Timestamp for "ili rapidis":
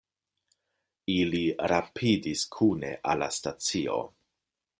1.15-2.47